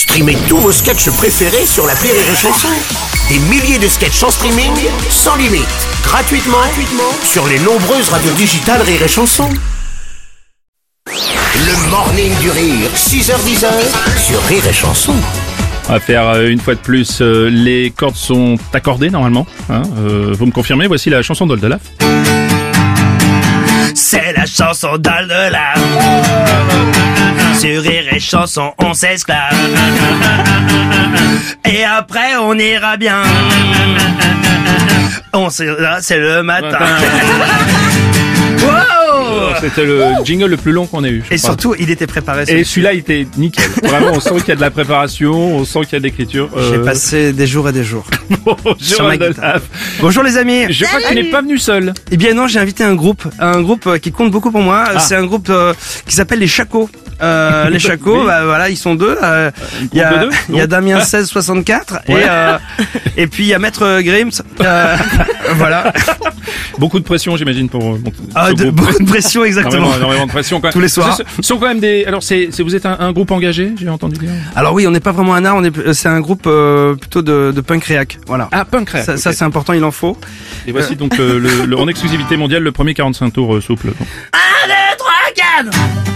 Streamez 0.00 0.38
tous 0.48 0.56
vos 0.56 0.72
sketchs 0.72 1.10
préférés 1.10 1.66
sur 1.66 1.86
la 1.86 1.92
Rire 1.92 2.14
et 2.14 2.34
Chanson. 2.34 2.68
Des 3.28 3.38
milliers 3.38 3.78
de 3.78 3.86
sketchs 3.86 4.22
en 4.22 4.30
streaming, 4.30 4.72
sans 5.10 5.36
limite, 5.36 5.68
gratuitement, 6.02 6.56
gratuitement 6.56 7.12
sur 7.22 7.46
les 7.46 7.58
nombreuses 7.58 8.08
radios 8.08 8.32
digitales 8.32 8.80
Rire 8.80 9.02
et 9.02 9.08
Chanson. 9.08 9.46
Le 11.06 11.90
morning 11.90 12.32
du 12.40 12.50
rire, 12.50 12.88
6h10 12.96 13.66
sur 14.26 14.42
Rire 14.44 14.66
et 14.66 14.72
Chanson. 14.72 15.14
On 15.90 15.92
va 15.92 16.00
faire 16.00 16.26
euh, 16.28 16.48
une 16.48 16.60
fois 16.60 16.76
de 16.76 16.80
plus, 16.80 17.20
euh, 17.20 17.50
les 17.50 17.92
cordes 17.94 18.16
sont 18.16 18.56
accordées 18.72 19.10
normalement. 19.10 19.46
hein, 19.68 19.82
euh, 19.98 20.32
vous 20.32 20.46
me 20.46 20.50
confirmez, 20.52 20.86
voici 20.86 21.10
la 21.10 21.20
chanson 21.20 21.46
d'Oldelaf. 21.46 21.82
C'est 23.94 24.32
la 24.34 24.46
chanson 24.46 24.96
d'Aldelaf. 24.96 25.78
Sur 27.58 27.82
Rire 27.82 28.04
et 28.12 28.20
Chanson, 28.20 28.72
on 28.78 28.94
s'esclave. 28.94 29.52
Et 31.70 31.84
après, 31.84 32.36
on 32.40 32.54
ira 32.58 32.96
bien. 32.96 33.22
On 35.32 35.48
là, 35.78 35.98
c'est 36.00 36.18
le 36.18 36.42
matin. 36.42 36.78
Wow 38.62 39.54
C'était 39.60 39.84
le 39.86 40.02
jingle 40.24 40.46
le 40.46 40.56
plus 40.58 40.72
long 40.72 40.86
qu'on 40.86 41.02
ait 41.02 41.08
eu. 41.10 41.22
je 41.28 41.34
Et 41.34 41.38
crois. 41.38 41.50
surtout, 41.50 41.74
il 41.78 41.90
était 41.90 42.06
préparé. 42.06 42.44
Et 42.48 42.62
celui-là, 42.64 42.92
il 42.92 42.98
était 42.98 43.26
nickel. 43.38 43.64
Vraiment, 43.82 44.10
on 44.12 44.20
sent 44.20 44.34
qu'il 44.40 44.48
y 44.48 44.52
a 44.52 44.56
de 44.56 44.60
la 44.60 44.70
préparation, 44.70 45.32
on 45.56 45.64
sent 45.64 45.80
qu'il 45.84 45.92
y 45.94 45.96
a 45.96 45.98
de 46.00 46.04
l'écriture. 46.04 46.50
J'ai 46.54 46.76
Euh, 46.76 46.84
passé 46.84 47.32
des 47.32 47.46
jours 47.46 47.66
et 47.68 47.72
des 47.72 47.84
jours. 47.84 48.04
bonjour. 48.44 49.10
Bonjour 50.00 50.22
les 50.24 50.36
amis. 50.36 50.66
Je 50.70 50.84
crois 50.84 51.00
que 51.00 51.08
tu 51.08 51.14
n'es 51.14 51.24
pas 51.30 51.40
venu 51.40 51.56
seul. 51.58 51.94
Eh 52.10 52.16
bien 52.18 52.34
non, 52.34 52.48
j'ai 52.48 52.58
invité 52.58 52.84
un 52.84 52.94
groupe, 52.94 53.22
un 53.38 53.62
groupe 53.62 53.86
euh, 53.86 53.98
qui 53.98 54.12
compte 54.12 54.30
beaucoup 54.30 54.50
pour 54.50 54.62
moi. 54.62 54.84
C'est 54.98 55.16
un 55.16 55.24
groupe 55.24 55.48
euh, 55.48 55.72
qui 56.06 56.14
s'appelle 56.14 56.40
les 56.40 56.48
Chacos. 56.48 56.90
Euh, 57.22 57.68
les 57.70 57.78
Chacos, 57.80 58.20
Oui. 58.20 58.26
bah, 58.26 58.44
voilà, 58.44 58.68
ils 58.70 58.76
sont 58.76 58.94
deux. 58.94 59.16
Euh, 59.22 59.50
Il 59.92 59.98
y 59.98 60.00
de 60.00 60.04
a, 60.04 60.18
deux, 60.24 60.30
il 60.48 60.54
y 60.56 60.60
a 60.60 60.66
donc. 60.66 60.70
Damien 60.70 60.96
1664 60.96 61.98
et 62.08 62.14
Ouais. 62.14 62.24
euh, 62.28 62.58
et 63.16 63.26
puis 63.26 63.44
il 63.44 63.48
y 63.48 63.54
a 63.54 63.58
Maître 63.58 64.00
Grims. 64.00 64.30
Euh, 64.60 64.96
voilà. 65.54 65.92
Beaucoup 66.78 66.98
de 66.98 67.04
pression, 67.04 67.36
j'imagine, 67.36 67.68
pour 67.68 67.82
euh, 67.82 67.98
monter 67.98 68.16
Ah, 68.34 68.52
de- 68.52 68.70
beaucoup 68.70 68.98
de 69.02 69.08
pression 69.08 69.44
exactement. 69.44 69.76
Énormément, 69.76 69.96
énormément 69.98 70.26
de 70.26 70.30
pression. 70.30 70.60
Quand 70.60 70.70
Tous 70.70 70.80
les 70.80 70.88
soirs. 70.88 71.16
Ce 71.16 71.22
ce 71.36 71.42
sont 71.42 71.58
quand 71.58 71.68
même 71.68 71.80
des. 71.80 72.04
Alors, 72.06 72.22
c'est, 72.22 72.48
vous 72.60 72.74
êtes 72.74 72.86
un, 72.86 72.96
un 73.00 73.12
groupe 73.12 73.30
engagé, 73.30 73.72
j'ai 73.76 73.88
entendu 73.88 74.18
dire? 74.18 74.30
Alors 74.56 74.72
oui, 74.74 74.86
on 74.86 74.90
n'est 74.90 75.00
pas 75.00 75.12
vraiment 75.12 75.34
un 75.34 75.44
art, 75.44 75.56
on 75.56 75.64
est, 75.64 75.92
c'est 75.92 76.08
un 76.08 76.20
groupe 76.20 76.44
euh, 76.46 76.94
plutôt 76.94 77.22
de, 77.22 77.52
de 77.54 77.60
punk 77.60 77.84
réac. 77.84 78.18
Voilà. 78.26 78.48
Ah, 78.52 78.64
punk 78.64 78.90
rap, 78.90 79.02
ça, 79.04 79.32
c'est 79.32 79.42
important, 79.44 79.72
il 79.72 79.84
en 79.84 79.90
faut. 79.90 80.16
Et 80.66 80.72
voici 80.72 80.96
donc 80.96 81.16
le, 81.18 81.38
le- 81.38 81.64
le- 81.66 81.78
en 81.78 81.88
exclusivité 81.88 82.36
mondiale 82.36 82.62
le 82.62 82.72
premier 82.72 82.94
45 82.94 83.32
tours 83.32 83.56
euh, 83.56 83.60
souple. 83.60 83.88
Donc. 83.88 83.96
1, 84.32 84.68
2, 84.68 84.74
3, 84.98 85.12
4 85.68 86.09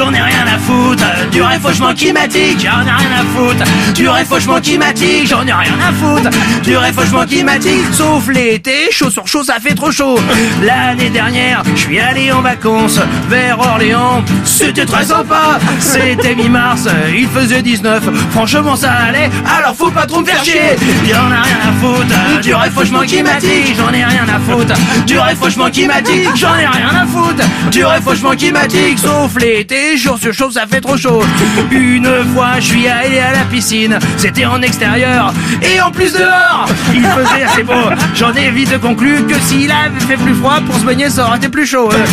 J'en 0.00 0.14
ai 0.14 0.22
rien 0.22 0.46
à 0.46 0.56
foutre 0.56 1.04
du 1.30 1.42
réfauchement 1.42 1.92
climatique, 1.92 2.58
j'en 2.58 2.80
ai 2.86 2.90
rien 2.90 3.10
à 3.20 3.24
foutre 3.36 3.92
du 3.92 4.08
réfauchement 4.08 4.58
climatique, 4.58 5.26
j'en 5.26 5.46
ai 5.46 5.52
rien 5.52 5.74
à 5.86 5.92
foutre 5.92 6.30
du 6.62 6.74
réfauchement 6.74 7.26
climatique, 7.26 7.84
sauf 7.92 8.26
l'été, 8.28 8.90
chaud 8.90 9.10
sur 9.10 9.26
chaud, 9.26 9.42
ça 9.44 9.56
fait 9.60 9.74
trop 9.74 9.90
chaud. 9.90 10.18
L'année 10.62 11.10
dernière, 11.10 11.62
je 11.74 11.80
suis 11.80 12.00
allé 12.00 12.32
en 12.32 12.40
vacances 12.40 12.98
vers 13.28 13.58
Orléans, 13.58 14.24
c'était 14.42 14.86
très 14.86 15.04
sympa, 15.04 15.58
c'était 15.78 16.34
mi-mars, 16.34 16.88
il 17.14 17.28
faisait 17.28 17.60
19, 17.60 18.02
franchement 18.30 18.76
ça 18.76 18.92
allait, 18.92 19.28
alors 19.54 19.76
faut 19.76 19.90
pas 19.90 20.06
trop 20.06 20.20
me 20.20 20.24
faire 20.24 20.42
chier, 20.42 20.76
j'en 21.10 21.30
ai 21.30 21.40
rien 21.42 21.58
à 21.68 21.72
foutre 21.78 22.40
du 22.40 22.54
réfauchement 22.54 23.00
climatique, 23.00 23.76
j'en 23.76 23.92
ai 23.92 24.02
rien 24.02 24.24
à 24.34 24.40
foutre 24.50 24.72
du 25.04 25.18
réfauchement 25.18 25.70
climatique, 25.70 26.30
j'en 26.36 26.56
ai 26.56 26.66
rien 26.66 27.02
à 27.02 27.06
foutre 27.06 27.19
du 27.70 27.84
réfauchement 27.84 28.30
climatique, 28.30 28.98
sauf 28.98 29.36
l'été, 29.40 29.96
jour 29.96 30.18
sur 30.18 30.32
chaud, 30.32 30.50
ça 30.50 30.66
fait 30.66 30.80
trop 30.80 30.96
chaud. 30.96 31.22
Une 31.70 32.08
fois, 32.34 32.54
je 32.56 32.66
suis 32.66 32.88
allé 32.88 33.18
à 33.18 33.32
la 33.32 33.44
piscine, 33.44 33.98
c'était 34.16 34.46
en 34.46 34.60
extérieur, 34.62 35.32
et 35.62 35.80
en 35.80 35.90
plus 35.90 36.12
dehors, 36.12 36.66
il 36.94 37.04
faisait 37.04 37.42
assez 37.44 37.62
beau. 37.62 37.72
J'en 38.14 38.32
ai 38.34 38.50
vite 38.50 38.78
conclu 38.80 39.22
que 39.24 39.38
s'il 39.40 39.70
avait 39.70 40.00
fait 40.00 40.16
plus 40.16 40.34
froid 40.34 40.60
pour 40.66 40.76
se 40.76 40.84
baigner, 40.84 41.10
ça 41.10 41.26
aurait 41.26 41.38
été 41.38 41.48
plus 41.48 41.66
chaud. 41.66 41.90
Euh, 41.92 42.04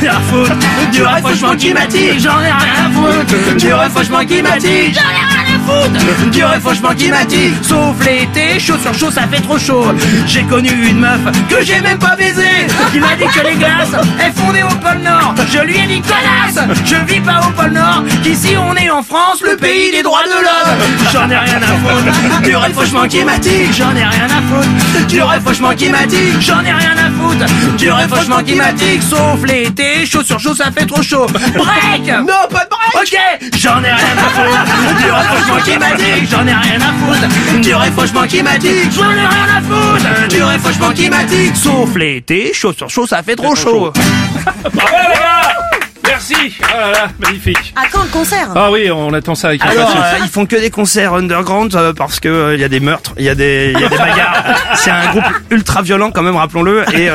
rien 0.00 0.12
à 0.12 0.20
foutre 0.20 0.56
du 0.92 1.02
réfauchement 1.02 1.56
climatique, 1.56 2.20
j'en 2.20 2.40
ai 2.40 2.44
rien 2.44 2.86
à 2.86 2.90
foutre 2.90 3.56
du 3.56 3.72
réfauchement 3.72 4.24
climatique, 4.24 4.94
j'en 4.94 5.00
ai 5.00 5.14
rien 5.14 5.26
à 5.26 5.30
foutre 5.30 5.37
du 6.32 6.44
réfauchement 6.44 6.94
climatique, 6.94 7.54
sauf 7.62 7.96
l'été, 8.04 8.58
chaud 8.58 8.78
sur 8.78 8.94
chaud, 8.94 9.10
ça 9.10 9.22
fait 9.26 9.40
trop 9.40 9.58
chaud. 9.58 9.86
J'ai 10.26 10.42
connu 10.44 10.70
une 10.70 11.00
meuf 11.00 11.20
que 11.48 11.62
j'ai 11.62 11.80
même 11.80 11.98
pas 11.98 12.16
baisée, 12.16 12.66
qui 12.92 12.98
m'a 12.98 13.14
dit 13.16 13.24
que 13.24 13.46
les 13.46 13.54
glaces, 13.54 13.92
elles 14.18 14.32
fondaient 14.32 14.62
au 14.62 14.68
pôle 14.68 15.02
Nord. 15.04 15.34
Je 15.52 15.58
lui 15.58 15.76
ai 15.76 15.86
dit 15.86 16.00
connasse, 16.00 16.58
je 16.84 16.96
vis 17.12 17.20
pas 17.20 17.40
au 17.46 17.50
pôle 17.50 17.72
Nord, 17.72 18.02
qu'ici 18.22 18.54
on 18.56 18.74
est 18.76 18.90
en 18.90 19.02
France, 19.02 19.42
le 19.42 19.56
pays 19.56 19.90
des 19.90 20.02
droits 20.02 20.24
de 20.24 20.30
l'homme. 20.30 20.78
J'en 21.12 21.28
ai 21.30 21.36
rien 21.36 21.60
à 21.62 21.66
foutre 21.66 22.40
du 22.42 22.56
réfauchement 22.56 23.06
climatique, 23.06 23.72
j'en 23.76 23.94
ai 23.94 24.04
rien 24.04 24.26
à 24.26 24.42
foutre 24.42 25.06
du 25.06 25.22
réfauchement 25.22 25.74
climatique, 25.74 26.40
j'en 26.40 26.60
ai 26.60 26.72
rien 26.72 26.96
à 26.96 27.10
foutre 27.10 27.76
du 27.76 27.90
réfauchement 27.90 28.42
climatique, 28.42 29.02
sauf 29.02 29.44
l'été, 29.46 30.06
chaud 30.06 30.22
sur 30.22 30.38
chaud, 30.40 30.54
ça 30.54 30.70
fait 30.76 30.86
trop 30.86 31.02
chaud. 31.02 31.26
Break 31.26 32.06
Non, 32.06 32.48
pas 32.50 32.64
de 32.64 32.70
break 32.70 32.94
Ok, 32.94 33.18
j'en 33.58 33.82
ai 33.82 33.92
rien 33.92 34.16
à 34.16 34.28
foutre 34.30 34.96
du 35.02 35.10
réfauchement 35.10 35.57
climatique, 35.62 36.28
j'en 36.30 36.46
ai 36.46 36.54
rien 36.54 36.78
à 36.80 36.92
foutre 36.92 37.60
du 37.60 37.74
réfauchement 37.74 38.26
climatique, 38.26 38.90
j'en 38.94 39.10
ai 39.10 39.14
rien 39.26 39.56
à 39.56 39.62
foutre 39.62 40.28
du 40.28 40.42
réfauchement 40.42 40.90
climatique, 40.92 41.56
sauf 41.56 41.94
l'été, 41.96 42.52
chaud 42.54 42.72
sur 42.72 42.88
chaud, 42.88 43.06
ça 43.06 43.22
fait 43.22 43.36
trop 43.36 43.54
chaud. 43.54 43.92
Gars 44.74 44.82
Merci 46.04 46.54
Ah 46.62 46.80
là 46.80 46.90
là, 46.92 47.08
magnifique 47.18 47.74
À 47.76 47.82
quand 47.92 48.02
le 48.02 48.08
concert 48.08 48.48
Ah 48.56 48.70
oui, 48.72 48.90
on 48.90 49.12
attend 49.12 49.34
ça 49.34 49.48
avec 49.48 49.62
Alors, 49.62 49.90
impatience. 49.90 50.04
euh, 50.14 50.24
ils 50.24 50.30
font 50.30 50.46
que 50.46 50.56
des 50.56 50.70
concerts 50.70 51.12
underground 51.14 51.74
euh, 51.74 51.92
parce 51.92 52.18
que 52.18 52.28
euh, 52.28 52.54
il 52.54 52.60
y 52.60 52.64
a 52.64 52.68
des 52.68 52.80
meurtres, 52.80 53.12
il 53.18 53.24
y 53.24 53.28
a 53.28 53.34
des, 53.34 53.72
il 53.74 53.80
y 53.80 53.84
a 53.84 53.88
des 53.88 53.96
bagarres. 53.98 54.42
c'est 54.74 54.90
un 54.90 55.10
groupe 55.10 55.24
ultra 55.50 55.82
violent 55.82 56.10
quand 56.10 56.22
même, 56.22 56.34
rappelons-le. 56.36 56.84
Et 56.94 57.10
euh, 57.10 57.14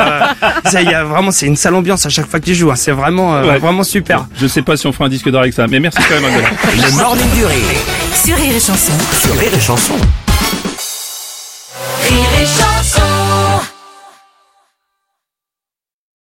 ça, 0.65 0.81
il 0.81 0.89
y 0.89 0.93
a 0.93 1.03
vraiment, 1.03 1.31
c'est 1.31 1.47
une 1.47 1.55
sale 1.55 1.73
ambiance 1.75 2.05
à 2.05 2.09
chaque 2.09 2.27
fois 2.29 2.39
qu'ils 2.39 2.55
jouent. 2.55 2.71
hein. 2.71 2.75
C'est 2.75 2.91
vraiment, 2.91 3.35
euh, 3.35 3.43
Ouais. 3.43 3.57
vraiment 3.57 3.83
super. 3.83 4.25
Je 4.39 4.45
sais 4.47 4.61
pas 4.61 4.77
si 4.77 4.85
on 4.85 4.93
fera 4.93 5.05
un 5.05 5.09
disque 5.09 5.29
d'or 5.29 5.41
avec 5.41 5.53
ça, 5.53 5.65
mais 5.67 5.79
merci 5.79 5.97
quand 6.07 6.21
même 6.21 6.25
Angela. 6.31 6.49
Le 6.87 6.95
morning 6.95 7.31
du 7.33 7.45
rire 7.45 7.79
Sur 8.25 8.37
Rire 8.37 8.55
et 8.55 8.59
Chanson. 8.59 8.93
sur 9.21 9.37
Rire 9.37 9.53
et 9.53 9.59
Chanson. 9.59 10.22